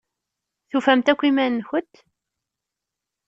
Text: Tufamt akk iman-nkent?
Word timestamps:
Tufamt 0.69 1.07
akk 1.11 1.21
iman-nkent? 1.29 1.93